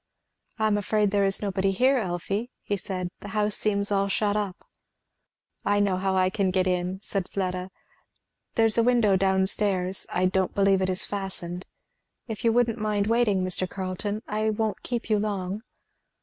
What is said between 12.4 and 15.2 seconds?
you wouldn't mind waiting, Mr. Carleton, I won't keep you